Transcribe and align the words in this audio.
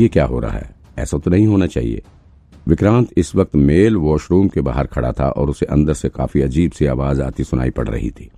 ये 0.00 0.08
क्या 0.08 0.24
हो 0.24 0.38
रहा 0.40 0.52
है? 0.52 0.70
ऐसा 0.98 1.18
तो 1.18 1.30
नहीं 1.30 1.46
होना 1.46 1.66
चाहिए। 1.66 2.02
विक्रांत 2.68 3.08
इस 3.16 3.34
वक्त 3.36 3.56
मेल 3.56 3.96
वॉशरूम 3.96 4.48
के 4.48 4.60
बाहर 4.60 4.86
खड़ा 4.86 5.12
था 5.12 5.28
और 5.28 5.50
उसे 5.50 5.66
अंदर 5.66 5.94
से 5.94 6.08
काफ़ी 6.08 6.40
अजीब 6.42 6.72
सी 6.72 6.86
आवाज़ 6.86 7.22
आती 7.22 7.44
सुनाई 7.44 7.70
पड़ 7.70 7.88
रही 7.88 8.10
थी। 8.10 8.30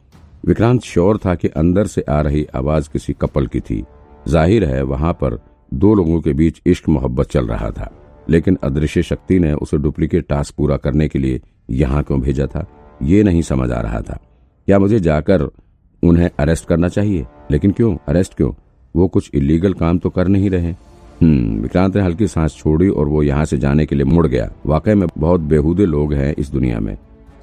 विक्रांत 0.47 0.83
श्योर 0.83 1.19
था 1.19 1.35
कि 1.35 1.49
अंदर 1.49 1.87
से 1.87 2.05
आ 2.09 2.21
रही 2.21 2.47
आवाज़ 2.55 2.89
किसी 2.93 3.13
कपल 3.13 3.47
की 3.47 3.61
थी। 3.61 3.83
ज़ाहिर 4.29 4.65
है, 4.65 4.83
वहाँ 4.83 5.13
पर 5.13 5.39
दो 5.75 5.95
लोगों 5.95 6.21
के 6.21 6.33
बीच 6.33 6.61
इश्क 6.67 6.89
मोहब्बत 6.89 7.31
चल 7.31 7.47
रहा 7.47 7.71
था। 7.71 7.91
लेकिन 8.31 8.59
अदृश्य 8.63 9.03
शक्ति 9.03 9.39
ने 9.39 9.53
उसे 9.53 9.77
डुप्लीकेट 9.77 10.27
टास्क 10.29 10.55
पूरा 10.55 10.77
करने 10.77 11.09
के 11.09 11.19
लिए 11.19 11.41
यहाँ 11.71 12.03
क्यों 12.03 12.21
भेजा 12.21 12.47
था, 12.47 12.67
ये 13.03 13.23
नहीं 13.23 13.43
समझ 13.43 13.71
आ 13.71 13.81
रहा 13.81 14.01
था। 14.01 14.19
क्या 14.67 14.79
मुझे 14.79 15.01
जाकर 15.01 15.51
उन्हें 16.03 16.31
अरेस्ट 16.39 16.67
करना 16.67 16.89
चाहिए? 16.89 17.27
लेकिन 17.51 17.71
क्यों? 17.71 17.97
अरेस्ट 18.09 18.35
क्यों? 18.35 18.53
वो 18.97 19.09
कुछ 19.09 19.31
इलीगल 19.35 19.75
काम 19.75 19.99
तो 19.99 20.11
कर 20.11 20.29
नहीं 20.29 20.51
रहे। 20.51 20.75
विक्रांत 21.23 21.97
ने 21.97 22.03
हल्की 22.03 22.27
सांस 22.29 22.57
छोड़ी 22.57 22.89
और 22.89 23.09
वो 23.09 23.23
यहाँ 23.23 23.45
से 23.45 23.59
जाने 23.59 23.87
के 23.87 23.97
लिए 23.97 24.05
मुड़ 24.05 24.27
गया। 24.27 24.49
वाकई 24.67 24.95
में 24.95 25.07
बहुत 25.19 25.41
बेहूदे 25.41 25.85
लोग 25.87 26.13
हैं 26.15 26.35
इस 26.39 26.51
दुनिया 26.51 26.79
में। 26.81 26.95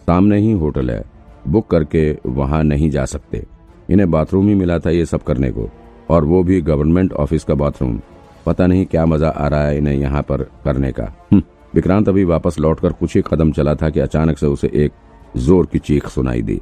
सामने 0.07 0.37
ही 0.37 0.51
होटल 0.51 0.89
है। 0.91 1.03
बुक 1.47 1.69
करके 1.69 2.11
वहाँ 2.25 2.63
नहीं 2.63 2.89
जा 2.89 3.05
सकते। 3.05 3.43
इन्हें 3.89 4.09
बाथरूम 4.11 4.47
ही 4.47 4.55
मिला 4.55 4.79
था 4.79 4.89
ये 4.89 5.05
सब 5.05 5.23
करने 5.23 5.51
को। 5.51 5.69
और 6.09 6.25
वो 6.25 6.41
भी 6.43 6.59
गवर्नमेंट 6.61 7.13
ऑफ़िस 7.13 7.43
का 7.43 7.55
बाथरूम। 7.55 7.99
पता 8.45 8.67
नहीं 8.67 8.85
क्या 8.85 9.05
मज़ा 9.05 9.29
आ 9.29 9.47
रहा 9.47 9.65
है 9.65 9.77
इन्हें 9.77 9.95
यहाँ 9.95 10.21
पर 10.21 10.43
करने 10.65 10.91
का। 10.91 11.03
हम्म, 11.31 11.41
विक्रांत 11.75 12.09
अभी 12.09 12.23
वापस 12.23 12.59
लौटकर 12.59 12.93
कुछ 12.93 13.15
ही 13.15 13.21
कदम 13.27 13.51
चला 13.51 13.75
था 13.75 13.89
कि 13.89 13.99
अचानक 13.99 14.37
से 14.37 14.47
उसे 14.47 14.71
एक 14.75 14.91
ज़ोर 15.37 15.65
की 15.65 15.79
चीख 15.79 16.07
सुनाई 16.07 16.41
दी। 16.41 16.59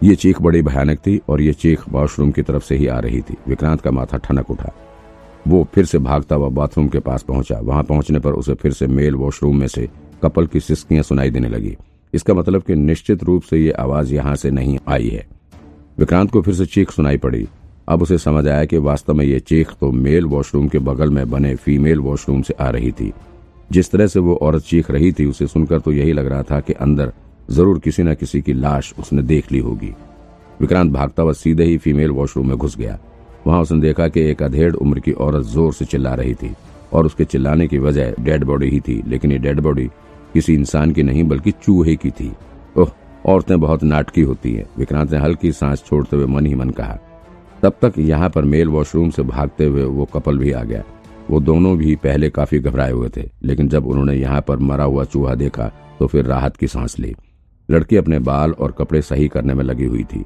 ये 0.00 0.14
चीख 0.14 0.40
बड़ी 0.42 0.62
भयानक 0.62 0.98
थी 0.98 1.20
और 1.28 1.40
ये 1.40 1.52
चीख 1.52 1.88
वॉशरूम 1.88 2.30
की 2.30 2.42
तरफ़ 2.42 2.64
से 2.64 2.76
ही 2.76 2.86
आ 2.86 2.98
रही 2.98 3.20
थी। 3.20 3.36
विक्रांत 3.48 3.80
का 3.80 3.90
माथा 3.90 4.18
ठनक 4.18 4.50
उठा। 4.50 4.72
वो 5.48 5.66
फिर 5.74 5.84
से 5.84 5.98
भागता 5.98 6.36
हुआ 6.36 6.48
बाथरूम 6.50 6.88
के 6.88 6.98
पास 7.00 7.22
पहुँचा। 7.22 7.58
वहाँ 7.58 7.82
पहुँचने 7.82 8.18
पर 8.18 8.32
उसे 8.32 8.54
फिर 8.54 8.72
से 8.72 8.86
मेल 8.86 9.14
वॉशरूम 9.14 9.56
में 9.56 9.66
से 9.66 9.88
कपल 10.22 10.46
की 10.46 10.60
सिस्कियाँ 10.60 11.02
सुनाई 11.02 11.30
देने 11.30 11.48
लगी। 11.48 11.76
इसका 12.14 12.34
मतलब 12.34 12.62
कि 12.62 12.74
निश्चित 12.74 13.22
रूप 13.24 13.42
से 13.42 13.58
ये 13.58 13.70
आवाज़ 13.72 14.12
यहाँ 14.14 14.34
से 14.36 14.50
नहीं 14.50 14.78
आई 14.88 15.08
है। 15.08 15.26
विक्रांत 15.98 16.30
को 16.30 16.42
फिर 16.42 16.54
से 16.54 16.66
चीख 16.66 16.90
सुनाई 16.90 17.16
पड़ी। 17.16 17.46
अब 17.88 18.02
उसे 18.02 18.18
समझ 18.18 18.46
आया 18.48 18.64
कि 18.64 18.78
वास्तव 18.78 19.14
में 19.14 19.24
ये 19.24 19.38
चीख 19.40 19.72
तो 19.80 19.90
मेल 19.92 20.26
वॉशरूम 20.26 20.68
के 20.68 20.78
बगल 20.80 21.10
में 21.10 21.30
बने 21.30 21.54
फीमेल 21.56 22.00
वॉशरूम 22.00 22.42
से 22.42 22.54
आ 22.60 22.68
रही 22.70 22.92
थी। 22.92 23.12
जिस 23.72 23.90
तरह 23.90 24.06
से 24.06 24.20
वो 24.20 24.34
औरत 24.34 24.62
चीख 24.62 24.90
रही 24.90 25.12
थी, 25.12 25.26
उसे 25.26 25.46
सुनकर 25.46 25.80
तो 25.80 25.92
यही 25.92 26.12
लग 26.12 26.26
रहा 26.26 26.42
था 26.42 26.60
कि 26.60 26.72
अंदर 26.72 27.12
ज़रूर 27.50 27.78
किसी 27.78 28.02
न 28.02 28.14
किसी 28.14 28.40
की 28.42 28.52
लाश 28.52 28.94
उसने 28.98 29.22
देख 29.22 29.52
ली 29.52 29.58
होगी। 29.58 29.92
विक्रांत 30.60 30.92
भागता 30.92 31.22
हुआ 31.22 31.32
सीधे 31.32 31.64
ही 31.64 31.78
फीमेल 31.78 32.10
वॉशरूम 32.10 32.48
में 32.48 32.56
घुस 32.56 32.76
गया। 32.76 32.98
वहाँ 33.46 33.60
उसने 33.62 33.80
देखा 33.80 34.08
कि 34.08 34.20
एक 34.22 34.42
अधेड़ 34.42 34.74
उम्र 34.74 35.00
की 35.00 35.12
औरत 35.14 35.44
ज़ोर 35.46 35.72
से 35.72 35.84
चिल्ला 35.84 36.14
रही 36.14 36.34
थी 36.34 36.54
और 36.92 37.06
उसके 37.06 37.24
चिल्लाने 37.24 37.66
की 37.68 37.78
वजह 37.78 38.14
डेड 38.20 38.44
बॉडी 38.44 38.68
ही 38.68 38.80
थी, 38.80 39.02
लेकिन 39.06 39.32
ये 39.32 39.38
डेड 39.38 39.60
बॉडी 39.60 39.88
किसी 40.34 40.54
इंसान 40.54 40.92
की 40.92 41.02
नहीं, 41.02 41.24
बल्कि 41.24 41.50
चूहे 41.54 41.96
की 41.96 42.10
थी। 42.10 42.32
ओह, 42.76 42.90
औरतें 43.24 43.58
बहुत 43.60 43.82
नाटकी 43.84 44.22
होती 44.22 44.52
हैं, 44.52 44.66
विक्रांत 44.78 45.12
ने 45.12 45.18
हल्की 45.18 45.52
सांस 45.52 45.84
छोड़ते 45.86 46.16
हुए 46.16 46.26
मन 46.26 46.46
ही 46.46 46.54
मन 46.54 46.70
कहा। 46.72 46.98
तब 47.62 47.78
तक 47.82 47.98
यहाँ 47.98 48.28
पर 48.30 48.44
मेल 48.44 48.68
वॉशरूम 48.68 49.10
से 49.10 49.22
भागते 49.24 49.64
हुए 49.64 49.82
वो 49.84 50.04
कपल 50.06 50.38
भी 50.38 50.52
आ 50.52 50.62
गया। 50.62 50.82
वो 51.30 51.40
दोनों 51.40 51.76
भी 51.78 51.94
पहले 51.96 52.30
काफ़ी 52.30 52.58
घबराए 52.58 52.92
हुए 52.92 53.08
थे, 53.08 53.28
लेकिन 53.42 53.68
जब 53.68 53.86
उन्होंने 53.86 54.14
यहाँ 54.14 54.40
पर 54.40 54.58
मरा 54.58 54.84
हुआ 54.84 55.04
चूहा 55.06 55.34
देखा 55.36 55.70
तो 55.98 56.06
फिर 56.06 56.24
राहत 56.24 56.56
की 56.56 56.66
सांस 56.68 56.98
ली। 56.98 57.14
लड़की 57.68 57.96
अपने 57.96 58.18
बाल 58.20 58.52
और 58.52 58.72
कपड़े 58.72 59.02
सही 59.02 59.28
करने 59.28 59.54
में 59.54 59.64
लगी 59.64 59.84
हुई 59.84 60.04
थी, 60.04 60.24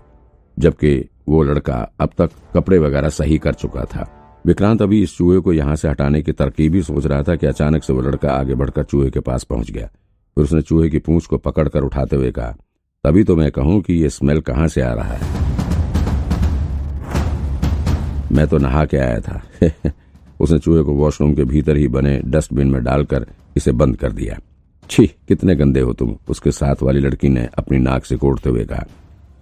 जबकि 0.56 1.08
वो 1.28 1.42
लड़का 1.42 1.90
अब 2.00 2.10
तक 2.18 2.30
कपड़े 2.54 2.78
वगैरह 2.78 3.08
सही 3.08 3.38
कर 3.38 3.54
चुका 3.54 3.84
था। 3.84 4.08
विक्रांत 4.46 4.82
अभी 4.82 5.02
इस 5.02 5.16
चूहे 5.16 5.38
को 5.38 5.52
यहाँ 5.52 5.76
से 5.76 5.88
हटाने 5.88 6.22
की 6.22 6.32
तरकीब 6.32 6.74
ही 6.74 6.82
सोच 6.82 7.06
रहा 7.06 7.22
था 7.22 7.36
कि 7.36 7.46
अचानक 7.46 7.84
से 7.84 7.92
वो 7.92 8.00
लड़का 8.00 8.30
आगे 8.30 8.54
बढ़कर 8.54 8.82
चूहे 8.82 9.10
के 9.10 9.20
पास 9.20 9.44
पहुँच 9.44 9.70
गया। 9.70 9.86
फिर 10.36 10.44
उसने 10.44 10.62
चूहे 10.62 10.90
की 10.90 10.98
पूंछ 10.98 11.26
को 11.26 11.38
पकड़कर 11.38 11.80
उठाते 11.80 12.16
हुए 12.16 12.30
कहा, 12.30 12.56
तभी 13.04 13.24
तो 13.24 13.36
मैं 13.36 13.50
कहूँ 13.50 13.80
कि 13.82 13.94
ये 13.94 14.08
स्मेल 14.08 14.40
कहाँ 14.40 14.68
से 14.68 14.80
आ 14.80 14.92
रहा 14.94 15.12
है? 15.12 15.42
मैं 18.32 18.46
तो 18.46 18.58
नहा 18.58 18.84
के 18.84 18.96
आया 18.96 19.20
था। 19.20 19.42
उसने 20.40 20.58
चूहे 20.58 20.82
को 20.82 20.92
वॉशरूम 20.92 21.34
के 21.34 21.44
भीतर 21.44 21.76
ही 21.76 21.88
बने 21.88 22.20
डस्टबिन 22.24 22.70
में 22.70 22.84
डालकर 22.84 23.26
इसे 23.56 23.72
बंद 23.72 23.96
कर 23.96 24.12
दिया। 24.12 24.38
छी, 24.90 25.06
कितने 25.06 25.54
गंदे 25.56 25.80
हो 25.80 25.92
तुम, 25.92 26.16
उसके 26.28 26.50
साथ 26.50 26.82
वाली 26.82 27.00
लड़की 27.00 27.28
ने 27.28 27.48
अपनी 27.58 27.78
नाक 27.78 28.04
से 28.04 28.16
कोड़ते 28.16 28.50
हुए 28.50 28.64
कहा। 28.64 28.84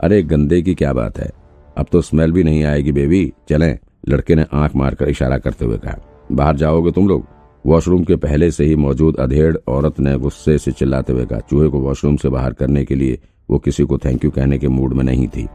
अरे, 0.00 0.22
गंदे 0.22 0.62
की 0.62 0.74
क्या 0.74 0.92
बात 0.92 1.18
है? 1.18 1.30
अब 1.80 1.86
तो 1.92 2.00
स्मेल 2.02 2.32
भी 2.32 2.42
नहीं 2.44 2.64
आएगी 2.64 2.92
बेबी 2.92 3.32
चलें। 3.48 3.78
लड़के 4.08 4.34
ने 4.34 4.44
आँख 4.52 4.74
मारकर 4.76 5.08
इशारा 5.08 5.38
करते 5.38 5.64
हुए 5.64 5.76
कहा, 5.78 5.96
बाहर 6.32 6.56
जाओगे 6.56 6.90
तुम 6.90 7.08
लोग? 7.08 7.24
वॉशरूम 7.64 8.04
के 8.04 8.16
पहले 8.16 8.50
से 8.50 8.64
ही 8.64 8.74
मौजूद 8.76 9.16
अधेड़ 9.20 9.56
औरत 9.68 10.00
ने 10.00 10.16
गुस्से 10.18 10.56
से 10.58 10.72
चिल्लाते 10.72 11.12
हुए 11.12 11.24
कहा, 11.24 11.40
चूहे 11.40 11.68
को 11.68 11.80
वॉशरूम 11.80 12.16
से 12.16 12.28
बाहर 12.28 12.52
करने 12.52 12.84
के 12.84 12.94
लिए 12.94 13.18
वो 13.48 13.58
किसी 13.58 13.84
को 13.84 13.98
थैंक 13.98 14.24
यू 14.24 14.30
कहने 14.30 14.58
के 14.58 14.68
मूड 14.68 14.92
में 14.92 15.04
नहीं 15.04 15.26
थी। 15.28 15.46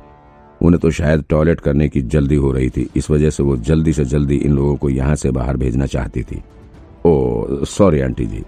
उन्हें 0.61 0.79
तो 0.81 0.91
शायद 0.91 1.23
टॉयलेट 1.29 1.59
करने 1.59 1.87
की 1.89 2.01
जल्दी 2.01 2.35
हो 2.35 2.51
रही 2.51 2.69
थी। 2.69 2.87
इस 2.95 3.09
वजह 3.11 3.29
से 3.29 3.43
वो 3.43 3.55
जल्दी 3.59 3.93
से 3.93 4.05
जल्दी 4.05 4.35
इन 4.35 4.51
लोगों 4.51 4.75
को 4.75 4.89
यहाँ 4.89 5.15
से 5.15 5.31
बाहर 5.31 5.57
भेजना 5.57 5.85
चाहती 5.85 6.23
थी। 6.23 6.41
ओ 7.05 7.65
सॉरी 7.65 7.99
आंटी 8.01 8.25
जी। 8.25 8.43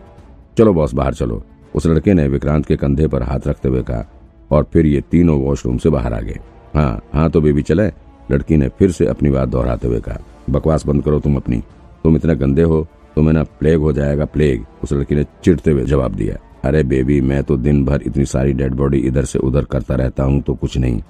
चलो 0.58 0.74
बॉस 0.74 0.94
बाहर 0.94 1.14
चलो। 1.14 1.44
उस 1.76 1.88
लड़के 1.88 2.14
ने 2.14 2.28
विक्रांत 2.28 2.66
के 2.66 2.76
कंधे 2.76 3.08
पर 3.08 3.24
हाथ 3.24 3.48
रखते 3.48 3.70
हुए 3.70 3.82
कहा, 3.82 4.06
और 4.52 4.68
फिर 4.74 4.86
ये 4.86 5.02
तीनों 5.02 5.40
वॉशरूम 5.42 5.78
से 5.78 5.90
बाहर 5.90 6.14
आ 6.14 6.20
गए। 6.20 6.40
हाँ 6.76 7.02
हाँ 7.14 7.30
तो 7.30 7.42
बेबी 7.42 7.62
चले। 7.62 7.88
लड़की 8.30 8.58
ने 8.58 8.68
फिर 8.70 8.92
से 8.92 9.06
अपनी 9.08 9.30
बात 9.30 9.50
दोहराते 9.50 9.88
हुए 9.88 10.00
कहा, 10.00 10.20
बकवास 10.50 10.86
बंद 10.86 11.04
करो 11.04 11.20
तुम 11.20 11.36
अपनी। 11.36 11.58
तुम 12.04 12.16
इतने 12.16 12.36
गंदे 12.36 12.62
हो 12.64 12.88
तो 13.16 13.22
मैं 13.22 13.34
ना 13.34 13.44
प्लेग 13.60 13.80
हो 13.80 13.92
जाएगा 13.94 14.26
प्लेग। 14.28 14.66
उस 14.84 14.94
लड़की 14.94 15.16
ने 15.16 15.24
चिड़ते 15.44 15.72
हुए 15.72 15.84
जवाब 15.86 16.16
दिया, 16.16 16.38
अरे 16.64 16.84
बेबी, 16.84 17.20
मैं 17.22 17.44
तो 17.44 17.58
दिन 17.58 17.84
भर 17.86 18.02
इतनी 18.02 18.26
सारी 18.26 18.54
डेड 18.54 18.74
बॉडी 18.74 18.98
इधर 19.00 19.26
से 19.26 19.40
उधर 19.40 19.66
करता 19.66 19.96
रहता 19.96 20.24
हूँ 20.24 20.42
तो 20.42 20.56
कुछ 20.56 20.78
नहीं। 20.78 21.02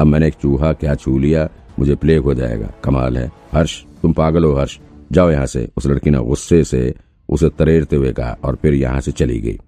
अब 0.00 0.06
मैंने 0.06 0.26
एक 0.26 0.34
चूहा 0.34 0.72
क्या 0.72 0.94
छू 0.94 1.18
लिया, 1.18 1.48
मुझे 1.78 1.94
प्लेग 1.94 2.22
हो 2.22 2.34
जाएगा। 2.34 2.70
कमाल 2.84 3.16
है। 3.16 3.30
हर्ष, 3.52 3.82
तुम 4.02 4.12
पागल 4.12 4.44
हो 4.44 4.52
हर्ष। 4.54 4.78
जाओ 5.12 5.30
यहाँ 5.30 5.46
से। 5.46 5.68
उस 5.76 5.86
लड़की 5.86 6.10
ने 6.10 6.18
गुस्से 6.20 6.62
से 6.64 6.94
उसे 7.28 7.48
तरेरते 7.48 7.96
हुए 7.96 8.12
कहा 8.12 8.36
और 8.44 8.56
फिर 8.56 8.74
यहाँ 8.74 9.00
से 9.00 9.12
चली 9.12 9.38
गई। 9.40 9.58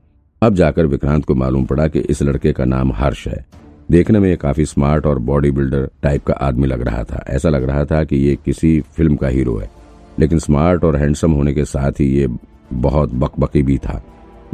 अब 0.42 0.54
जाकर 0.54 0.86
विक्रांत 0.86 1.24
को 1.24 1.34
मालूम 1.34 1.64
पड़ा 1.64 1.86
कि 1.88 1.98
इस 2.00 2.22
लड़के 2.22 2.52
का 2.52 2.64
नाम 2.64 2.92
हर्ष 2.92 3.26
है। 3.28 3.44
देखने 3.88 4.18
में 4.18 4.28
ये 4.28 4.36
काफ़ी 4.36 4.64
स्मार्ट 4.66 5.06
और 5.06 5.18
बॉडी 5.18 5.50
बिल्डर 5.50 5.88
टाइप 6.02 6.24
का 6.24 6.34
आदमी 6.34 6.66
लग 6.66 6.80
रहा 6.82 7.02
था। 7.04 7.22
ऐसा 7.28 7.48
लग 7.48 7.64
रहा 7.64 7.84
था 7.84 8.02
कि 8.04 8.16
ये 8.18 8.36
किसी 8.44 8.80
फ़िल्म 8.96 9.16
का 9.16 9.28
हीरो 9.28 9.56
है। 9.56 9.68
लेकिन 10.18 10.38
स्मार्ट 10.38 10.84
और 10.84 10.96
हैंडसम 10.96 11.32
होने 11.32 11.54
के 11.54 11.64
साथ 11.64 12.00
ही 12.00 12.06
ये 12.08 12.28
बहुत 12.72 13.12
बकबकी 13.14 13.62
भी 13.62 13.76
था। 13.78 14.02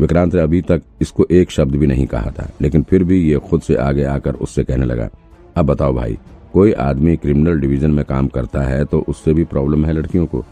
विक्रांत 0.01 0.35
ने 0.35 0.41
अभी 0.41 0.61
तक 0.63 0.83
इसको 1.01 1.27
एक 1.31 1.51
शब्द 1.51 1.77
भी 1.77 1.87
नहीं 1.87 2.07
कहा 2.07 2.31
था, 2.31 2.49
लेकिन 2.63 2.83
फिर 2.83 3.05
भी 3.05 3.21
ये 3.23 3.39
खुद 3.41 3.63
से 3.63 3.75
आगे 3.77 4.05
आकर 4.07 4.35
उससे 4.37 4.65
कहने 4.65 4.87
लगा, 4.87 5.09
अब 5.57 5.67
बताओ 5.67 5.95
भाई, 5.95 6.19
कोई 6.53 6.73
आदमी 6.73 7.17
क्रिमिनल 7.17 7.61
डिवीज़न 7.61 7.91
में 7.91 8.05
काम 8.05 8.29
करता 8.29 8.63
है 8.63 8.85
तो 8.85 9.05
उससे 9.09 9.35
भी 9.35 9.45
प्रॉब्लम 9.45 9.85
है 9.85 9.93
लड़कियों 9.93 10.27
को? 10.27 10.45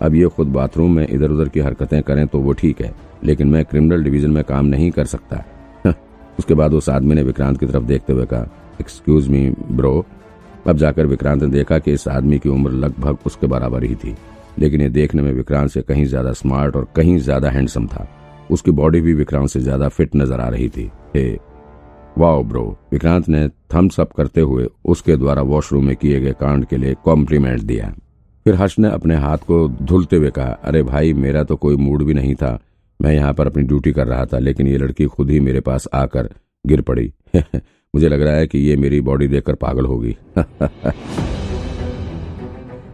अब 0.00 0.14
ये 0.14 0.26
खुद 0.26 0.46
बाथरूम 0.48 0.96
में 0.96 1.06
इधर 1.08 1.30
उधर 1.30 1.48
की 1.48 1.60
हरकतें 1.60 2.02
करें 2.02 2.26
तो 2.26 2.38
वो 2.38 2.52
ठीक 2.52 2.80
है, 2.82 2.92
लेकिन 3.24 3.48
मैं 3.48 3.64
क्रिमिनल 3.64 4.04
डिवीज़न 4.04 4.30
में 4.30 4.44
काम 4.44 4.66
नहीं 4.66 4.90
कर 4.90 5.04
सकता। 5.06 5.44
उसके 6.38 6.54
बाद 6.54 6.74
उस 6.74 6.88
आदमी 6.88 7.14
ने 7.14 7.22
विक्रांत 7.22 7.58
की 7.60 7.66
तरफ़ 7.66 7.84
देखते 7.84 8.12
हुए 8.12 8.26
कहा 8.26 8.46
एक्सक्यूज 8.80 9.28
मी 9.28 9.48
ब्रो 9.72 10.04
अब 10.66 10.76
जाकर 10.76 11.06
विक्रांत 11.06 11.42
ने 11.42 11.48
देखा 11.50 11.78
कि 11.78 11.92
इस 11.92 12.06
आदमी 12.08 12.38
की 12.38 12.48
उम्र 12.48 12.70
लगभग 12.72 13.18
उसके 13.26 13.46
बराबर 13.46 13.84
ही 13.84 13.94
थी, 13.94 14.14
लेकिन 14.58 14.80
ये 14.80 14.88
देखने 14.90 15.22
में 15.22 15.32
विक्रांत 15.32 15.70
से 15.70 15.82
कहीं 15.82 16.04
ज़्यादा 16.06 16.32
स्मार्ट 16.32 16.76
और 16.76 16.86
कहीं 16.96 17.16
ज़्यादा 17.18 17.50
हैंडसम 17.50 17.86
था। 17.86 18.06
उसकी 18.50 18.70
बॉडी 18.72 19.00
भी 19.00 19.14
विक्रांत 19.14 19.48
से 19.48 19.60
ज़्यादा 19.60 19.88
फिट 19.88 20.16
नज़र 20.16 20.40
आ 20.40 20.48
रही 20.48 20.68
थी। 20.68 20.90
हे, 21.16 21.38
वाओ 22.18 22.42
ब्रो 22.44 22.64
विक्रांत 22.92 23.28
ने 23.28 23.48
थम्स 23.74 24.00
अप 24.00 24.12
करते 24.12 24.40
हुए 24.40 24.66
उसके 24.84 25.16
द्वारा 25.16 25.42
वॉशरूम 25.44 25.86
में 25.86 25.96
किए 25.96 26.20
गए 26.20 26.32
कांड 26.40 26.64
के 26.64 26.76
लिए 26.76 26.94
कॉम्प्लीमेंट 27.04 27.62
दिया। 27.62 27.92
फिर 28.46 28.54
हर्ष 28.54 28.78
ने 28.78 28.88
अपने 28.90 29.16
हाथ 29.16 29.38
को 29.38 29.66
धुलते 29.68 30.16
हुए 30.16 30.30
कहा, 30.30 30.58
अरे 30.64 30.82
भाई, 30.82 31.12
मेरा 31.14 31.42
तो 31.44 31.56
कोई 31.56 31.76
मूड 31.76 32.02
भी 32.04 32.14
नहीं 32.14 32.34
था। 32.34 32.58
मैं 33.04 33.12
यहाँ 33.14 33.32
पर 33.32 33.46
अपनी 33.46 33.62
ड्यूटी 33.62 33.92
कर 33.92 34.06
रहा 34.06 34.26
था, 34.26 34.38
लेकिन 34.38 34.66
ये 34.66 34.78
लड़की 34.78 35.04
खुद 35.04 35.30
ही 35.30 35.40
मेरे 35.40 35.60
पास 35.60 35.88
आकर 35.94 36.28
गिर 36.66 36.80
पड़ी। 36.80 37.12
मुझे 37.94 38.08
लग 38.08 38.22
रहा 38.22 38.34
है 38.34 38.46
कि 38.46 38.58
ये 38.58 38.76
मेरी 38.76 39.00
बॉडी 39.00 39.26
देखकर 39.28 39.54
पागल 39.54 39.86
होगी। 39.86 40.16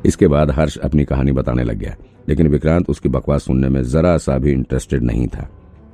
इसके 0.06 0.28
बाद 0.28 0.50
हर्ष 0.50 0.76
अपनी 0.78 1.04
कहानी 1.04 1.32
बताने 1.32 1.64
लग 1.64 1.76
गया, 1.76 1.94
लेकिन 2.28 2.48
विक्रांत 2.48 2.90
उसकी 2.90 3.08
बकवास 3.08 3.44
सुनने 3.44 3.68
में 3.68 3.82
जरा 3.82 4.18
सा 4.18 4.38
भी 4.38 4.52
इंटरेस्टेड 4.52 5.02
नहीं 5.02 5.26
था। 5.26 5.48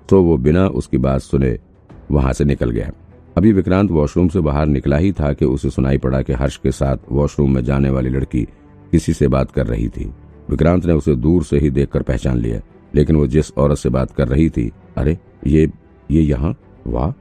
तो 0.08 0.22
वो 0.22 0.36
बिना 0.36 0.66
उसकी 0.66 0.98
बात 0.98 1.20
सुने 1.20 1.58
वहाँ 2.10 2.32
से 2.32 2.44
निकल 2.44 2.70
गया। 2.70 2.90
अभी 3.36 3.52
विक्रांत 3.52 3.90
वॉशरूम 3.90 4.28
से 4.28 4.40
बाहर 4.40 4.66
निकला 4.66 4.96
ही 4.96 5.12
था 5.12 5.32
कि 5.32 5.44
उसे 5.44 5.70
सुनाई 5.70 5.98
पड़ा 5.98 6.22
कि 6.22 6.32
हर्ष 6.32 6.56
के 6.56 6.70
साथ 6.70 6.96
वॉशरूम 7.12 7.54
में 7.54 7.64
जाने 7.64 7.90
वाली 7.90 8.10
लड़की 8.10 8.42
किसी 8.92 9.12
से 9.12 9.28
बात 9.28 9.50
कर 9.50 9.66
रही 9.66 9.88
थी। 9.88 10.12
विक्रांत 10.50 10.86
ने 10.86 10.92
उसे 10.92 11.14
दूर 11.16 11.44
से 11.44 11.58
ही 11.58 11.70
देखकर 11.70 12.02
पहचान 12.02 12.38
लिया। 12.38 12.60
लेकिन 12.96 13.16
वो 13.16 13.26
जिस 13.26 13.52
औरत 13.52 13.78
से 13.78 13.88
बात 13.88 14.10
कर 14.10 14.28
रही 14.28 14.50
थी, 14.50 14.70
अरे, 14.96 15.18
ये 15.46 15.70
ये 16.10 16.22
यहाँ, 16.22 16.56
वाह। 16.86 17.12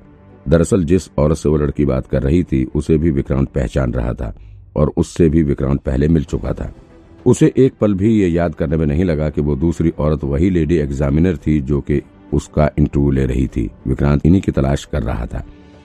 दरअसल 0.51 0.83
जिस 0.83 1.09
औरत 1.17 1.37
से 1.37 1.49
वो 1.49 1.57
लड़की 1.57 1.85
बात 1.85 2.07
कर 2.07 2.23
रही 2.23 2.43
थी, 2.43 2.65
उसे 2.75 2.97
भी 2.97 3.11
विक्रांत 3.11 3.49
पहचान 3.49 3.93
रहा 3.93 4.13
था 4.13 4.35
और 4.75 4.91
उससे 4.97 5.29
भी 5.29 5.43
विक्रांत 5.43 5.81
पहले 5.81 6.07
मिल 6.07 6.23
चुका 6.23 6.53
था। 6.53 6.73
उसे 7.25 7.53
एक 7.57 7.73
पल 7.81 7.93
भी 7.93 8.21
ये 8.21 8.27
याद 8.27 8.55
करने 8.55 8.77
में 8.77 8.85
नहीं 8.85 9.03
लगा 9.03 9.29
कि 9.29 9.41
वो 9.41 9.55
दूसरी 9.55 9.89
औरत 9.89 10.23
वही 10.23 10.49
लेडी 10.49 10.75
एग्जामिनर 10.75 11.37
थी 11.37 11.61
जो 11.61 11.81
कि 11.81 12.01
उसका 12.33 12.71
इंटरव्यू 12.77 13.11
ले 13.11 13.25
रही 13.25 13.47
थी। 13.47 13.71
विक्रांत 13.87 14.25
इन्हीं 14.25 14.41
की 14.41 14.51
तलाश 14.51 14.85
कर 14.85 15.03
रहा 15.03 15.25
था। 15.25 15.43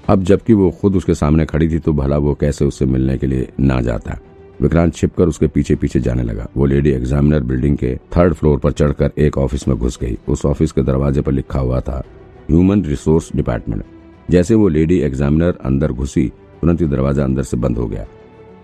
अब 0.08 0.22
जबकि 0.22 0.52
वो 0.52 0.70
खुद 0.70 0.96
उसके 0.96 1.14
सामने 1.14 1.46
खड़ी 1.46 1.69
थी 1.69 1.78
तो 1.78 1.93
भला 1.93 2.19
वो 2.19 2.34
कैसे 2.34 2.64
उससे 2.64 2.86
मिलने 2.86 3.19
के 3.19 3.26
लिए 3.26 3.48
ना 3.60 3.81
जाता। 3.81 4.19
विक्रांत 4.60 4.94
छिपकर 4.94 5.28
उसके 5.28 5.46
पीछे 5.46 5.74
पीछे 5.74 6.00
जाने 6.00 6.22
लगा। 6.22 6.46
वो 6.56 6.66
लेडी 6.66 6.90
एग्जामिनर 6.90 7.42
बिल्डिंग 7.42 7.76
के 7.76 7.94
थर्ड 8.16 8.34
फ्लोर 8.34 8.58
पर 8.58 8.72
चढ़कर 8.72 9.10
एक 9.18 9.38
ऑफ़िस 9.38 9.66
में 9.68 9.76
घुस 9.78 9.98
गई। 10.02 10.16
उस 10.28 10.44
ऑफ़िस 10.46 10.72
के 10.72 10.82
दरवाजे 10.82 11.20
पर 11.20 11.32
लिखा 11.32 11.58
हुआ 11.58 11.80
था 11.80 12.02
ह्यूमन 12.50 12.84
रिसोर्स 12.84 13.30
डिपार्टमेंट 13.36 13.84
जैसे 14.30 14.54
वो 14.54 14.68
लेडी 14.68 14.98
एग्जामिनर 15.00 15.58
अंदर 15.64 15.92
घुसी, 15.92 16.26
तुरंत 16.62 16.80
ही 16.80 16.86
दरवाज़ा 16.86 17.24
अंदर 17.24 17.42
से 17.42 17.56
बंद 17.56 17.78
हो 17.78 17.86
गया। 17.86 18.06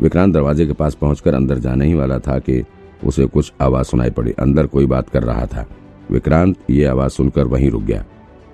विक्रांत 0.00 0.34
दरवाजे 0.34 0.66
के 0.66 0.72
पास 0.72 0.94
पहुंचकर 0.94 1.34
अंदर 1.34 1.58
जाने 1.58 1.86
ही 1.86 1.94
वाला 1.94 2.18
था 2.18 2.38
कि 2.38 2.62
उसे 3.04 3.26
कुछ 3.26 3.52
आवाज़ 3.60 3.86
सुनाई 3.86 4.10
पड़ी। 4.10 4.32
अंदर 4.32 4.66
कोई 4.66 4.86
बात 4.86 5.08
कर 5.08 5.22
रहा 5.22 5.46
था। 5.46 5.66
विक्रांत 6.10 6.56
ये 6.70 6.84
आवाज़ 6.84 7.12
सुनकर 7.12 7.46
वहीं 7.46 7.70
रुक 7.70 7.82
गया। 7.82 8.04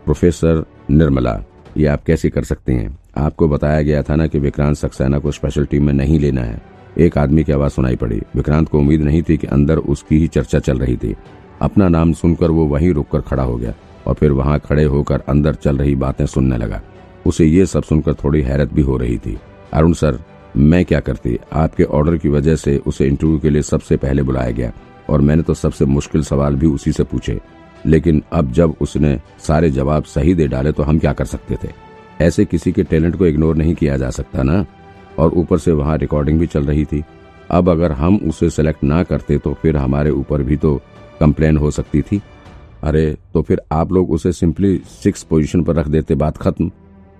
प्रोफेसर 0.04 0.64
निर्मला, 0.90 1.38
ये 1.76 1.86
आप 1.86 2.04
कैसे 2.04 2.30
कर 2.30 2.44
सकते 2.44 2.72
हैं? 2.72 2.98
आपको 3.16 3.48
बताया 3.48 3.82
गया 3.82 4.02
था 4.02 4.16
ना 4.16 4.26
कि 4.26 4.38
विक्रांत 4.38 4.76
सक्सेना 4.76 5.18
को 5.18 5.30
स्पेशल 5.30 5.64
टीम 5.64 5.86
में 5.86 5.92
नहीं 5.92 6.18
लेना 6.20 6.42
है। 6.42 6.71
एक 6.98 7.18
आदमी 7.18 7.44
की 7.44 7.52
आवाज़ 7.52 7.72
सुनाई 7.72 7.96
पड़ी। 7.96 8.22
विक्रांत 8.36 8.68
को 8.68 8.78
उम्मीद 8.78 9.00
नहीं 9.00 9.22
थी 9.22 9.36
कि 9.36 9.46
अंदर 9.46 9.78
उसकी 9.78 10.18
ही 10.18 10.26
चर्चा 10.26 10.58
चल 10.58 10.78
रही 10.78 10.96
थी। 10.96 11.16
अपना 11.62 11.88
नाम 11.88 12.12
सुनकर 12.12 12.50
वो 12.50 12.66
वहीं 12.66 12.90
रुककर 12.90 13.20
खड़ा 13.20 13.42
हो 13.42 13.56
गया 13.56 13.74
और 14.06 14.14
फिर 14.14 14.30
वहाँ 14.30 14.58
खड़े 14.58 14.84
होकर 14.84 15.20
अंदर 15.20 15.54
चल 15.54 15.76
रही 15.76 15.94
बातें 15.94 16.26
सुनने 16.26 16.56
लगा। 16.56 16.82
उसे 17.26 17.44
ये 17.44 17.66
सब 17.66 17.82
सुनकर 17.82 18.14
थोड़ी 18.14 18.42
हैरत 18.42 18.72
भी 18.72 18.82
हो 18.82 18.96
रही 18.96 19.18
थी। 19.18 19.38
अरुण 19.72 19.92
सर, 19.92 20.18
मैं 20.56 20.84
क्या 20.84 21.00
करती? 21.00 21.38
आपके 21.52 21.84
ऑर्डर 21.84 22.16
की 22.16 22.28
वजह 22.28 22.56
से 22.56 22.78
उसे 22.86 23.06
इंटरव्यू 23.06 23.38
के 23.38 23.50
लिए 23.50 23.62
सबसे 23.62 23.96
पहले 23.96 24.22
बुलाया 24.22 24.50
गया 24.50 24.72
और 25.10 25.20
मैंने 25.20 25.42
तो 25.42 25.54
सबसे 25.54 25.84
मुश्किल 25.84 26.22
सवाल 26.22 26.54
भी 26.54 26.66
उसी 26.66 26.92
से 26.92 27.04
पूछे। 27.04 27.40
लेकिन 27.86 28.22
अब 28.32 28.52
जब 28.52 28.74
उसने 28.80 29.20
सारे 29.38 29.70
जवाब 29.70 30.04
सही 30.04 30.34
दे 30.34 30.48
डाले 30.48 30.72
तो 30.72 30.82
हम 30.82 30.98
क्या 30.98 31.12
कर 31.12 31.24
सकते 31.24 31.58
थे? 31.64 31.68
ऐसे 32.20 32.44
किसी 32.44 32.72
के 32.72 32.82
टैलेंट 32.82 33.16
को 33.16 33.26
इग्नोर 33.26 33.56
नहीं 33.56 33.74
किया 33.74 33.96
जा 33.96 34.10
सकता 34.10 34.42
ना? 34.42 34.66
और 35.18 35.34
ऊपर 35.34 35.58
से 35.58 35.72
वहाँ 35.72 35.96
रिकॉर्डिंग 35.98 36.38
भी 36.40 36.46
चल 36.46 36.64
रही 36.64 36.84
थी। 36.84 37.02
अब 37.50 37.68
अगर 37.68 37.92
हम 37.92 38.16
उसे 38.18 38.50
सेलेक्ट 38.50 38.84
ना 38.84 39.02
करते 39.02 39.38
तो 39.38 39.52
फिर 39.52 39.76
हमारे 39.76 40.10
ऊपर 40.10 40.42
भी 40.42 40.56
तो 40.56 40.74
कंप्लेन 41.20 41.56
हो 41.56 41.70
सकती 41.70 42.02
थी। 42.02 42.20
अरे 42.82 43.16
तो 43.34 43.42
फिर 43.42 43.60
आप 43.72 43.92
लोग 43.92 44.10
उसे 44.10 44.32
सिंपली 44.32 44.76
सिक्स 44.92 45.22
पोजीशन 45.22 45.62
पर 45.62 45.74
रख 45.74 45.88
देते, 45.88 46.14
बात 46.14 46.36
खत्म। 46.36 46.70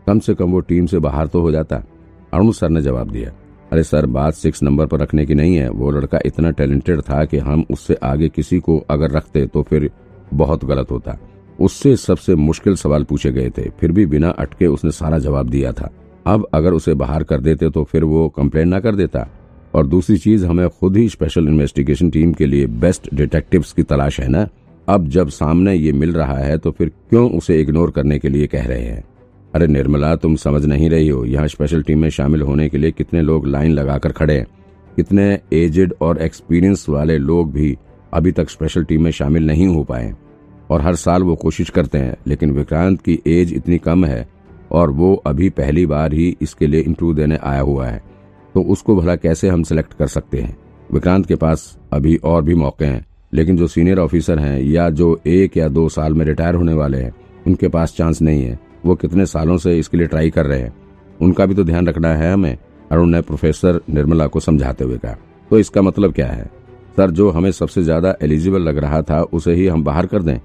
कम 0.06 0.19
से 0.19 0.35
कम 0.35 0.50
वो 0.50 0.61
टीम 0.61 0.87
से 0.87 0.99
बाहर 0.99 1.27
तो 1.27 1.41
हो 1.41 1.50
जाता। 1.53 1.83
अरुण 2.33 2.50
सर 2.53 2.69
ने 2.69 2.83
जवाब 2.83 3.11
दिया, 3.11 3.31
अरे 3.73 3.83
सर, 3.83 4.06
बात 4.06 4.35
सिक्स 4.35 4.62
नंबर 4.62 4.87
पर 4.87 5.00
रखने 5.00 5.27
की 5.27 5.35
नहीं 5.35 5.56
है। 5.56 5.69
वो 5.71 5.91
लड़का 5.91 6.19
इतना 6.27 6.50
टैलेंटेड 6.50 7.00
था 7.00 7.25
कि 7.25 7.39
हम 7.39 7.65
उससे 7.71 7.94
आगे 8.03 8.29
किसी 8.29 8.59
को 8.61 8.79
अगर 8.91 9.11
रखते 9.11 9.47
तो 9.47 9.62
फिर 9.62 9.91
बहुत 10.35 10.65
गलत 10.65 10.91
होता। 10.91 11.19
उससे 11.61 11.97
सबसे 11.97 12.35
मुश्किल 12.35 12.77
सवाल 12.77 13.05
पूछे 13.05 13.33
गए 13.33 13.50
थे। 13.50 13.69
फिर 13.71 13.93
भी 13.93 14.06
बिना 14.06 14.31
अटके 14.31 14.67
उसने 14.67 14.91
सारा 14.91 15.19
जवाब 15.19 15.49
दिया 15.49 15.73
था। 15.73 15.91
अब 16.26 16.46
अगर 16.54 16.72
उसे 16.72 16.94
बाहर 16.94 17.22
कर 17.22 17.40
देते 17.40 17.70
तो 17.70 17.84
फिर 17.84 18.04
वो 18.04 18.28
कंप्लेन 18.28 18.69
ना 18.69 18.80
कर 18.80 18.94
देता। 18.94 19.28
और 19.74 19.86
दूसरी 19.86 20.16
चीज़, 20.16 20.44
हमें 20.46 20.69
खुद 20.70 20.96
ही 20.96 21.08
स्पेशल 21.08 21.48
इन्वेस्टिगेशन 21.48 22.10
टीम 22.10 22.32
के 22.32 22.46
लिए 22.46 22.66
बेस्ट 22.66 23.08
डिटेक्टिव्स 23.14 23.72
की 23.72 23.82
तलाश 23.82 24.20
है 24.20 24.28
ना? 24.28 24.46
अब 24.88 25.08
जब 25.08 25.28
सामने 25.28 25.74
ये 25.74 25.92
मिल 25.92 26.12
रहा 26.12 26.36
है 26.36 26.58
तो 26.58 26.70
फिर 26.70 26.88
क्यों 27.10 27.30
उसे 27.30 27.60
इग्नोर 27.60 27.90
करने 27.90 28.19
के 28.19 28.28
लिए 28.28 28.46
कह 28.46 28.66
रहे 28.66 28.82
हैं? 28.82 29.04
अरे 29.54 29.66
निर्मला, 29.66 30.14
तुम 30.16 30.34
समझ 30.36 30.64
नहीं 30.64 30.90
रही 30.90 31.08
हो, 31.08 31.24
यहाँ 31.24 31.46
स्पेशल 31.48 31.82
टीम 31.82 31.98
में 31.98 32.08
शामिल 32.10 32.42
होने 32.42 32.69
के 32.69 32.78
लिए 32.78 32.90
कितने 32.90 33.22
लोग 33.22 33.46
लाइन 33.46 33.72
लगाकर 33.72 34.12
खड़े 34.12 34.34
हैं। 34.34 34.46
कितने 34.96 35.38
एजेड 35.52 35.94
और 36.00 36.20
एक्सपीरियंस 36.22 36.86
वाले 36.88 37.19
लोग 37.19 37.52
भी 37.52 37.76
अभी 38.12 38.32
तक 38.32 38.50
स्पेशल 38.50 38.84
टीम 38.84 39.02
में 39.04 39.10
शामिल 39.10 39.46
नहीं 39.46 39.66
हो 39.66 39.82
पाए 39.84 40.12
और 40.70 40.80
हर 40.80 40.94
साल 40.94 41.22
वो 41.22 41.36
कोशिश 41.36 41.70
करते 41.70 41.98
हैं, 41.98 42.16
लेकिन 42.26 42.50
विक्रांत 42.50 43.00
की 43.02 43.19
एज 43.26 43.52
इतनी 43.54 43.78
कम 43.78 44.04
है 44.04 44.26
और 44.72 44.90
वो 44.90 45.14
अभी 45.14 45.48
पहली 45.50 45.86
बार 45.86 46.12
ही 46.12 46.36
इसके 46.42 46.66
लिए 46.66 46.80
इंटरव्यू 46.80 47.14
देने 47.14 47.36
आया 47.36 47.60
हुआ 47.60 47.86
है। 47.86 48.02
तो 48.54 48.62
उसको 48.62 48.96
भला 48.96 49.16
कैसे 49.16 49.48
हम 49.48 49.62
सिलेक्ट 49.62 49.92
कर 49.92 50.06
सकते 50.06 50.40
हैं? 50.40 50.56
विक्रांत 50.92 51.26
के 51.26 51.34
पास 51.34 51.78
अभी 51.92 52.16
और 52.16 52.42
भी 52.42 52.54
मौके 52.54 52.84
हैं, 52.84 53.06
लेकिन 53.32 53.56
जो 53.56 53.66
सीनियर 53.66 53.98
ऑफिसर 53.98 54.38
हैं 54.38 54.60
या 54.60 54.90
जो 54.90 55.20
एक 55.26 55.56
या 55.56 55.69
दो 55.69 55.88
साल 55.88 56.14
में 56.14 56.24
रिटायर 56.26 56.54
होने 56.54 56.72
वाले 56.72 56.98
हैं, 56.98 57.14
उनके 57.46 57.69
पास 57.69 57.94
चांस 57.96 58.22
नहीं 58.22 58.44
है। 58.44 58.58
वो 58.86 58.94
कितने 58.94 59.26
सालों 59.26 59.56
से 59.56 59.78
इसके 59.78 59.96
लिए 59.96 60.06
ट्राई 60.06 60.30
कर 60.30 60.46
रहे 60.46 60.60
हैं? 60.60 60.74
उनका 61.20 61.46
भी 61.46 61.54
तो 61.54 61.64
ध्यान 61.64 61.88
रखना 61.88 62.14
है 62.14 62.32
हमें, 62.32 62.58
अरुण 62.90 63.10
ने 63.10 63.20
प्रोफेसर 63.20 63.80
निर्मला 63.90 64.26
को 64.26 64.40
समझाते 64.40 64.84
हुए 64.84 64.98
कहा। 64.98 65.16
तो 65.50 65.58
इसका 65.58 65.82
मतलब 65.82 66.12
क्या 66.12 66.26
है? 66.26 66.50
सर, 66.96 67.10
जो 67.10 67.30
हमें 67.30 67.52
सबसे 67.52 67.82
ज़्यादा 67.82 68.16
एलिजिबल 68.22 68.62
लग 68.62 68.78
रहा 68.78 69.02
था, 69.02 69.22
उसे 69.22 69.54
ही 69.54 69.66
हम 69.66 69.84
बाहर 69.84 70.06
कर 70.06 70.22
दें? 70.22 70.38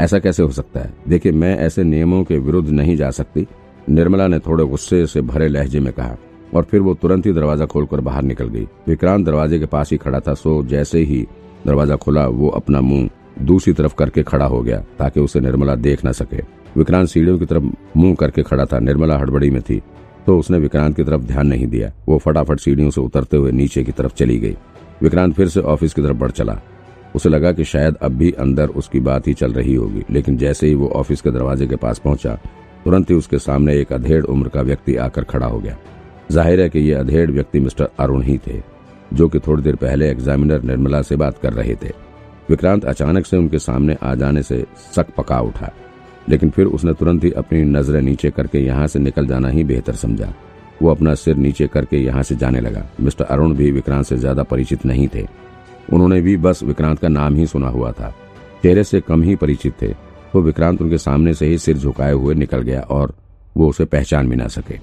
ऐसा 0.00 0.18
कैसे 0.18 0.42
हो 0.42 0.50
सकता 0.50 0.80
है? 0.80 0.94
देखिए, 1.08 1.32
मैं 1.32 1.58
ऐसे 1.58 1.84
नियमों 1.84 2.24
के 2.24 2.38
विरुद्ध 2.38 2.70
नहीं 2.70 2.96
जा 2.96 3.10
सकती। 3.10 3.46
निर्मला 3.88 4.26
ने 4.26 4.38
थोड़े 4.38 4.64
गुस्से 4.64 5.06
से 5.06 5.20
भरे 5.22 5.48
लहजे 5.48 5.80
में 5.80 5.92
कहा 5.92 6.16
और 6.54 6.62
फिर 6.62 6.80
वो 6.80 6.94
तुरंत 6.94 7.26
ही 7.26 7.32
दरवाज़ा 7.32 7.66
खोलकर 7.66 8.00
बाहर 8.00 8.22
निकल 8.22 8.48
गई। 8.48 8.66
विक्रांत 8.88 9.24
दरवाजे 9.26 9.58
के 9.58 9.66
पास 9.66 9.90
ही 9.90 9.96
खड़ा 9.96 10.20
था, 10.20 10.34
सो 10.34 10.62
जैसे 10.62 11.00
ही 11.00 11.26
दरवाज़ा 11.66 11.96
खुला, 11.96 12.26
वो 12.26 12.48
अपना 12.50 12.80
मुँह 12.80 13.08
दूसरी 13.40 13.72
तरफ़ 13.72 13.94
करके 13.94 14.22
खड़ा 14.22 14.46
हो 14.46 14.60
गया, 14.62 14.78
ताकि 14.98 15.20
उसे 15.20 15.40
निर्मला 15.40 15.74
देख 15.76 16.04
न 16.06 16.12
सके। 16.12 16.42
विक्रांत 16.76 17.08
सीढ़ियों 17.08 17.38
की 17.38 17.46
तरफ़ 17.46 17.64
मुँह 17.96 18.14
करके 18.14 18.42
खड़ा 18.42 18.64
था। 18.64 18.78
निर्मला 18.80 19.18
हड़बड़ी 19.18 19.50
में 19.50 19.60
थी 19.62 19.80
तो 20.26 20.38
उसने 20.38 20.58
विक्रांत 20.58 20.96
की 20.96 21.04
तरफ़ 21.04 21.22
ध्यान 21.22 21.46
नहीं 21.46 21.66
दिया। 21.66 21.92
वो 22.08 22.18
फटाफट 22.18 22.60
सीढ़ियों 22.60 22.90
से 22.90 23.00
उतरते 23.00 23.36
हुए 23.36 23.52
नीचे 23.52 23.82
की 23.84 23.92
तरफ़ 23.92 24.14
चली 24.14 24.38
गई। 24.38 24.56
विक्रांत 25.02 25.34
फिर 25.34 25.48
से 25.48 25.60
ऑफ़िस 25.62 25.94
की 25.94 26.02
तरफ़ 26.02 26.16
बढ़ 26.16 26.30
चला। 26.30 26.58
उसे 27.14 27.28
लगा 27.28 27.52
कि 27.52 27.64
शायद 27.64 27.96
अब 27.96 28.12
भी 28.12 28.30
अंदर 28.32 28.68
उसकी 28.68 29.00
बात 29.00 29.26
ही 29.28 29.34
चल 29.34 29.52
रही 29.52 29.74
होगी, 29.74 30.02
लेकिन 30.10 30.36
जैसे 30.36 30.66
ही 30.66 30.74
वो 30.74 30.88
ऑफ़िस 30.90 31.20
के 31.20 31.30
दरवाजे 31.30 31.66
के 31.66 31.76
पास 31.76 31.98
पहुँचा 31.98 32.38
तुरंत 32.84 33.10
ही 33.10 33.16
उसके 33.16 33.38
सामने 33.38 33.76
एक 33.76 33.92
अधेड़ 33.92 34.24
उम्र 34.24 34.48
का 34.48 34.62
व्यक्ति 34.62 34.96
आकर 34.98 35.24
खड़ा 35.24 35.46
हो 35.46 35.58
गया। 35.58 35.76
ज़ाहिर 36.32 36.60
है 36.60 36.68
कि 36.68 36.78
ये 36.78 36.94
अधेड़ 36.94 37.30
व्यक्ति 37.30 37.60
मिस्टर 37.60 37.88
अरुण 37.98 38.22
ही 38.22 38.38
थे, 38.38 38.60
जो 39.12 39.28
कि 39.28 39.38
थोड़ी 39.38 39.62
देर 39.62 39.76
पहले 39.76 40.10
एग्जामिनर 40.10 40.62
निर्मला 40.62 41.02
से 41.02 41.16
बात 41.16 41.38
कर 41.38 41.52
रहे 41.52 41.74
थे। 41.74 41.90
विक्रांत 42.50 42.84
अचानक 42.84 43.26
से 43.26 43.36
उनके 43.36 43.58
सामने 43.58 43.96
आ 44.02 44.14
जाने 44.14 44.42
से 44.42 44.64
सक 44.94 45.10
पका 45.16 45.40
उठा, 45.40 45.72
लेकिन 46.28 46.50
फिर 46.50 46.66
उसने 46.68 46.92
तुरंत 46.92 47.24
ही 47.24 47.30
अपनी 47.32 47.62
नज़रें 47.64 48.00
नीचे 48.02 48.30
करके 48.30 48.58
यहाँ 48.58 48.86
से 48.86 48.98
निकल 48.98 49.26
जाना 49.26 49.48
ही 49.48 49.64
बेहतर 49.64 49.94
समझा। 49.94 50.32
वो 50.82 50.90
अपना 50.90 51.14
सिर 51.14 51.36
नीचे 51.36 51.66
करके 51.66 51.96
यहाँ 51.96 52.22
से 52.22 52.34
जाने 52.36 52.60
लगा। 52.60 52.84
मिस्टर 53.00 53.24
अरुण 53.24 53.54
भी 53.54 53.70
विक्रांत 53.70 54.06
से 54.06 54.16
ज़्यादा 54.16 54.42
परिचित 54.42 54.86
नहीं 54.86 55.08
थे। 55.14 55.26
उन्होंने 55.92 56.20
भी 56.20 56.36
बस 56.36 56.62
विक्रांत 56.62 56.98
का 56.98 57.08
नाम 57.08 57.34
ही 57.34 57.46
सुना 57.46 57.68
हुआ 57.68 57.92
था। 57.92 58.14
चेहरे 58.62 58.84
से 58.84 59.00
कम 59.00 59.22
ही 59.22 59.34
परिचित 59.36 59.74
थे। 59.82 59.94
तो 60.32 60.40
विक्रांत 60.42 60.82
उनके 60.82 60.98
सामने 60.98 61.34
से 61.34 61.46
ही 61.46 61.58
सिर 61.58 61.78
झुकाए 61.78 62.12
हुए 62.12 62.34
निकल 62.34 62.62
गया 62.62 62.80
और 62.80 63.14
वो 63.56 63.68
उसे 63.68 63.84
पहचान 63.84 64.28
भी 64.28 64.36
ना 64.36 64.46
सके। 64.46 64.78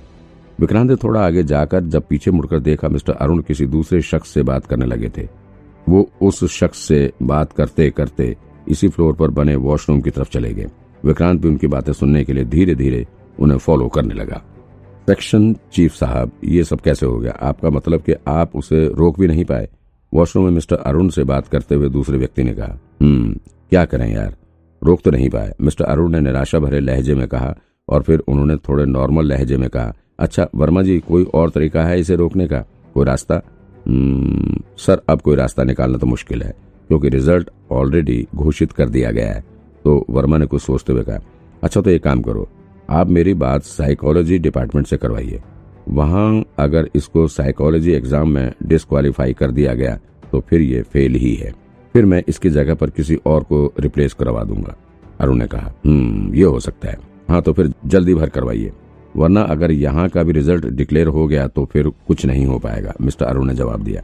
विक्रांत 0.60 0.90
ने 0.90 0.96
थोड़ा 0.96 1.26
आगे 1.26 1.44
जाकर 1.44 1.84
जब 1.84 2.04
पीछे 2.10 2.32
मुड़कर 2.32 2.60
देखा 2.60 2.88
मिस्टर 2.88 3.14
अरुण 3.14 3.42
किसी 3.42 3.66
दूसरे 3.66 4.02
शख्स 4.02 4.30
से 4.30 4.44
बात 4.44 4.66
करने 4.66 4.86
लगे 4.86 5.10
थे। 5.18 5.28
वो 5.90 6.10
उस 6.22 6.44
शख्स 6.46 6.80
से 6.80 7.12
बात 7.24 7.54
करते 7.54 7.90
करते 7.90 8.36
इसी 8.68 8.88
फ्लोर 8.88 9.14
पर 9.14 9.30
बने 9.30 9.56
वॉशरूम 9.56 10.02
की 10.02 10.10
तरफ़ 10.10 10.30
चले 10.30 10.54
गए। 10.54 10.68
विक्रांत 11.06 11.42
भी 11.42 11.48
उनकी 11.48 11.68
बातें 11.68 11.94
सुनने 11.94 12.24
के 12.24 12.34
लिए 12.34 12.46
धीरे 12.46 12.76
धीरे 12.76 13.08
उन्हें 13.40 13.58
फॉलो 13.58 13.88
करने 13.88 14.14
लगा। 14.14 14.42
सेक्शन 15.10 15.54
चीफ 15.54 15.94
साहब, 15.94 16.32
ये 16.44 16.64
सब 16.64 16.82
कैसे 16.82 17.06
हो 17.06 17.18
गया? 17.18 17.32
आपका 17.42 17.70
मतलब 17.70 18.02
कि 18.02 18.14
आप 18.28 18.56
उसे 18.56 18.88
रोक 18.88 19.20
भी 19.20 19.28
नहीं 19.28 19.46
पाए? 19.46 19.70
वॉशरूम 20.14 20.46
में 20.46 20.52
मिस्टर 20.52 20.76
अरुण 20.76 21.10
से 21.10 21.24
बात 21.24 21.48
करते 21.48 21.76
हुए 21.76 21.90
दूसरे 21.90 22.18
व्यक्ति 22.18 22.44
ने 22.44 22.54
कहा 22.54 22.78
हम्म 23.02 23.34
क्या 23.70 23.86
करें 23.86 24.14
यार? 24.14 24.36
रोक 24.82 25.02
तो 25.02 25.12
नहीं 25.12 25.30
पाए। 25.30 25.54
मिस्टर 25.62 25.86
अरुण 25.86 26.12
ने 26.12 26.20
निराशा 26.22 26.60
भरे 26.60 26.80
लहजे 26.80 27.16
में 27.16 27.28
कहा 27.28 27.56
और 27.88 28.04
फिर 28.04 28.20
उन्होंने 28.20 28.56
थोड़े 28.60 28.86
नॉर्मल 28.88 29.26
लहजे 29.26 29.58
में 29.58 29.70
कहा 29.70 29.94
अच्छा 30.20 30.48
वर्मा 30.56 30.82
जी 30.82 30.98
कोई 31.02 31.24
और 31.34 31.50
तरीका 31.50 31.84
है 31.84 32.00
इसे 32.00 32.16
रोकने 32.16 32.48
का? 32.48 32.60
कोई 32.96 33.06
रास्ता? 33.06 33.42
हम्म, 33.86 34.60
सर 34.78 35.02
अब 35.10 35.22
कोई 35.22 35.36
रास्ता 35.36 35.64
निकालना 35.64 35.98
तो 35.98 36.08
मुश्किल 36.08 36.42
है 36.44 36.54
क्योंकि 36.90 37.10
रिज़ल्ट 37.10 37.50
ऑलरेडी 37.72 38.26
घोषित 38.36 38.72
कर 38.72 38.90
दिया 38.90 39.12
गया 39.12 39.34
है। 39.34 39.44
तो 39.86 40.06
वर्मा 40.10 40.38
ने 40.38 40.46
कुछ 40.46 40.62
सोचते 40.62 40.94
हुए 40.94 41.04
कहा 41.04 41.20
अच्छा 41.64 41.82
तो 41.82 41.90
एक 41.90 42.04
काम 42.04 42.22
करो 42.22 42.48
आप 42.90 43.10
मेरी 43.10 43.34
बात 43.36 43.64
साइकोलॉजी 43.64 44.38
डिपार्टमेंट 44.40 44.88
से 44.88 44.98
करवाइए। 44.98 45.42
वहाँ 45.90 46.44
अगर 46.60 46.90
इसको 46.96 47.28
साइकोलॉजी 47.28 47.92
एग्ज़ाम 47.94 48.30
में 48.30 48.52
डिस्कालीफाई 48.64 49.34
कर 49.34 49.52
दिया 49.52 49.74
गया 49.74 49.98
तो 50.32 50.40
फिर 50.40 50.62
ये 50.62 50.82
फेल 50.84 51.16
ही 51.16 51.34
है। 51.36 51.52
फिर 52.00 52.06
मैं 52.06 52.22
इसकी 52.28 52.50
जगह 52.50 52.74
पर 52.74 52.90
किसी 52.90 53.16
और 53.26 53.44
को 53.44 53.58
रिप्लेस 53.80 54.14
करवा 54.14 54.44
दूँगा। 54.44 54.76
अरुण 55.20 55.38
ने 55.38 55.48
कहा 55.48 55.72
हम्म 55.86 56.34
ये 56.34 56.44
हो 56.44 56.60
सकता 56.60 56.90
है। 56.90 56.98
हाँ 57.30 57.42
तो 57.42 57.54
फिर 57.54 57.72
जल्दी 57.86 58.14
भर 58.16 58.30
करवाइए। 58.30 58.72
वरना 59.16 59.42
अगर 59.46 59.72
यहाँ 59.72 60.08
का 60.10 60.24
भी 60.24 60.32
रिज़ल्ट 60.32 60.66
डिक्लेयर 60.68 61.08
हो 61.08 61.26
गया 61.28 61.48
तो 61.48 61.66
फिर 61.66 61.88
कुछ 62.08 62.26
नहीं 62.26 62.46
हो 62.46 62.60
पाएगा, 62.60 62.94
मिस्टर 63.02 63.26
अरुण 63.26 63.48
ने 63.48 63.54
जवाब 63.54 63.84
दिया। 63.84 64.04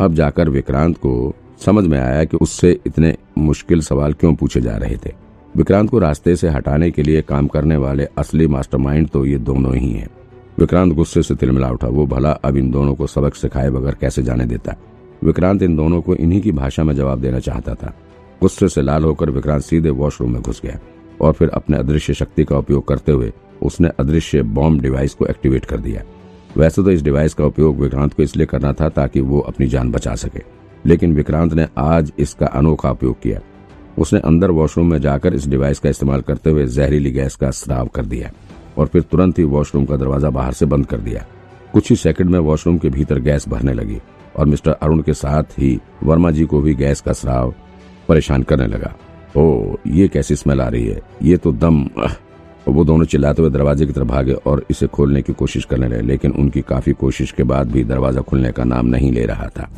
अब 0.00 0.14
जाकर 0.14 0.48
विक्रांत 0.48 0.96
को 0.96 1.34
समझ 1.64 1.84
में 1.84 1.98
आया 1.98 2.24
कि 2.24 2.36
उससे 2.36 2.78
इतने 2.86 3.14
मुश्किल 3.38 3.80
सवाल 3.80 4.12
क्यों 4.12 4.34
पूछे 4.34 4.60
जा 4.60 4.76
रहे 4.76 4.96
थे। 4.96 5.12
विक्रांत 5.54 5.90
को 5.90 5.98
रास्ते 5.98 6.36
से 6.36 6.48
हटाने 6.48 6.90
के 6.90 7.02
लिए 7.02 7.22
काम 7.22 7.46
करने 7.46 7.76
वाले 7.76 8.08
असली 8.18 8.46
मास्टरमाइंड 8.48 9.08
तो 9.08 9.24
ये 9.26 9.38
दोनों 9.40 9.76
ही 9.76 9.92
हैं। 9.92 10.08
विक्रांत 10.58 10.94
गुस्से 10.94 11.22
से 11.22 11.34
तिलमिला 11.34 11.70
उठा। 11.70 11.88
वो 11.88 12.06
भला 12.06 12.30
अब 12.30 12.56
इन 12.56 12.70
दोनों 12.70 12.94
को 12.94 13.06
सबक 13.06 13.34
सिखाए 13.34 13.70
बगैर 13.70 13.94
कैसे 14.00 14.22
जाने 14.22 14.46
देता? 14.46 14.76
विक्रांत 15.24 15.62
इन 15.62 15.76
दोनों 15.76 16.00
को 16.00 16.14
इन्हीं 16.14 16.40
की 16.40 16.52
भाषा 16.52 16.84
में 16.84 16.94
जवाब 16.94 17.20
देना 17.20 17.38
चाहता 17.38 17.74
था। 17.74 17.94
गुस्से 18.40 18.68
से 18.68 18.82
लाल 18.82 19.04
होकर 19.04 19.30
विक्रांत 19.30 19.62
सीधे 19.62 19.90
वॉशरूम 19.90 20.32
में 20.32 20.42
घुस 20.42 20.60
गया 20.64 20.78
और 21.20 21.32
फिर 21.32 21.48
अपने 21.48 21.76
अदृश्य 21.76 22.14
शक्ति 22.14 22.44
का 22.44 22.58
उपयोग 22.58 22.86
करते 22.88 23.12
हुए 23.12 23.32
उसने 23.62 23.88
अदृश्य 24.00 24.42
बॉम्ब 24.42 24.80
डिवाइस 24.82 25.14
को 25.14 25.26
एक्टिवेट 25.26 25.64
कर 25.64 25.80
दिया। 25.80 26.02
वैसे 26.56 26.82
तो 26.82 26.90
इस 26.90 27.02
डिवाइस 27.02 27.34
का 27.34 27.44
उपयोग 27.44 27.80
विक्रांत 27.80 28.14
को 28.14 28.22
इसलिए 28.22 28.46
करना 28.46 28.72
था 28.72 28.88
ताकि 28.88 29.20
वो 29.20 29.40
अपनी 29.40 29.66
जान 29.66 29.90
बचा 29.90 30.14
सके। 30.14 30.42
लेकिन 30.86 31.14
विक्रांत 31.14 31.54
ने 31.54 31.66
आज 31.78 32.12
इसका 32.18 32.46
अनोखा 32.46 32.90
उपयोग 32.90 33.20
किया। 33.20 33.40
उसने 33.98 34.20
अंदर 34.20 34.50
वॉशरूम 34.50 34.90
में 34.90 34.98
जाकर 35.00 35.34
इस 35.34 35.46
डिवाइस 35.48 35.78
का 35.78 35.88
इस्तेमाल 35.88 36.20
करते 36.20 36.50
हुए 36.50 36.66
जहरीली 36.66 37.10
गैस 37.10 37.36
का 37.36 37.50
स्राव 37.50 37.86
कर 37.86 38.06
दिया 38.06 38.30
और 38.78 38.86
फिर 38.86 39.02
तुरंत 39.02 39.38
ही 39.38 39.44
वॉशरूम 39.44 39.84
का 39.84 39.96
दरवाज़ा 39.96 40.30
बाहर 40.30 40.52
से 40.52 40.66
बंद 40.66 40.86
कर 40.86 40.98
दिया। 40.98 41.24
कुछ 41.72 41.90
ही 41.90 41.96
सेकंड 41.96 42.30
में 42.30 42.38
वॉशरूम 42.38 42.78
के 42.78 42.88
भीतर 42.88 43.18
गैस 43.18 43.48
भरने 43.48 43.72
लगी। 43.72 43.98
और 44.36 44.46
मिस्टर 44.46 44.70
अरुण 44.72 45.02
के 45.02 45.14
साथ 45.14 45.58
ही 45.58 45.78
वर्मा 46.04 46.30
जी 46.30 46.44
को 46.44 46.60
भी 46.60 46.74
गैस 46.74 47.00
का 47.00 47.12
स्राव 47.12 47.54
परेशान 48.08 48.42
करने 48.42 48.66
लगा। 48.66 48.94
ओ, 49.36 49.76
ये 49.86 50.08
कैसी 50.08 50.36
स्मेल 50.36 50.60
आ 50.60 50.68
रही 50.68 50.86
है? 50.86 51.00
ये 51.22 51.36
तो 51.36 51.52
दम 51.52 51.84
वो 52.68 52.84
दोनों 52.84 53.04
चिल्लाते 53.04 53.42
हुए 53.42 53.50
दरवाजे 53.50 53.86
की 53.86 53.92
तरफ़ 53.92 54.06
भागे 54.06 54.32
और 54.32 54.64
इसे 54.70 54.86
खोलने 54.86 55.22
की 55.22 55.32
कोशिश 55.32 55.64
करने 55.64 55.88
लगे, 55.88 56.02
लेकिन 56.02 56.32
उनकी 56.32 56.60
काफ़ी 56.60 56.92
कोशिश 56.92 57.32
के 57.32 57.42
बाद 57.42 57.70
भी 57.72 57.84
दरवाज़ा 57.84 58.20
खुलने 58.20 58.52
का 58.52 58.64
नाम 58.64 58.86
नहीं 58.86 59.12
ले 59.12 59.24
रहा 59.26 59.48
था। 59.48 59.68